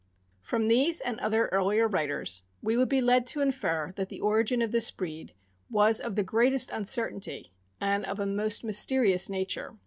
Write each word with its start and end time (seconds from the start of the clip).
From 0.41 0.67
these 0.67 0.99
and 0.99 1.19
other 1.19 1.47
earlier 1.49 1.87
writers, 1.87 2.41
we 2.63 2.75
would 2.75 2.89
be 2.89 3.01
led 3.01 3.27
to 3.27 3.41
infer 3.41 3.93
that 3.97 4.09
the 4.09 4.19
origin 4.19 4.63
of 4.63 4.71
this 4.71 4.89
breed 4.89 5.35
was 5.69 6.01
of 6.01 6.15
the 6.15 6.23
greatest 6.23 6.71
uncer 6.71 7.11
tainty, 7.13 7.51
and 7.79 8.03
of 8.07 8.19
a 8.19 8.25
most 8.25 8.63
mysterious 8.63 9.29
nature. 9.29 9.77